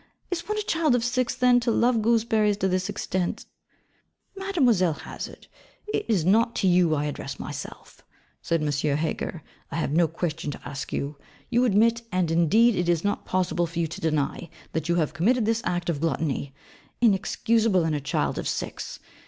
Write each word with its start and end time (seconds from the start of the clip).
Is 0.31 0.47
one 0.49 0.57
a 0.57 0.63
child 0.63 0.95
of 0.95 1.03
six 1.03 1.35
then, 1.35 1.59
to 1.59 1.69
love 1.69 2.01
gooseberries 2.01 2.57
to 2.57 2.67
this 2.67 2.89
extent?' 2.89 3.45
'Mlle. 4.35 4.93
Hazard, 4.93 5.45
it 5.93 6.05
is 6.09 6.25
not 6.25 6.55
to 6.55 6.67
you 6.67 6.95
I 6.95 7.05
address 7.05 7.37
myself,' 7.39 8.03
said 8.41 8.63
M. 8.63 8.97
Heger. 8.97 9.43
'I 9.69 9.75
have 9.75 9.91
no 9.91 10.07
question 10.07 10.49
to 10.49 10.67
ask 10.67 10.91
you. 10.91 11.17
You 11.51 11.65
admit, 11.65 12.01
and 12.11 12.31
indeed 12.31 12.75
it 12.75 12.89
is 12.89 13.03
not 13.03 13.25
possible 13.27 13.67
for 13.67 13.77
you 13.77 13.85
to 13.85 14.01
deny, 14.01 14.49
that 14.73 14.89
you 14.89 14.95
have 14.95 15.13
committed 15.13 15.45
this 15.45 15.61
act 15.65 15.87
of 15.87 16.01
gluttony 16.01 16.51
inexcusable 16.99 17.85
in 17.85 17.93
a 17.93 18.01
child 18.01 18.39
of 18.39 18.47
six. 18.47 18.97